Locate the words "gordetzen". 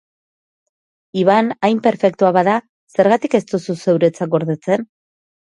4.37-4.91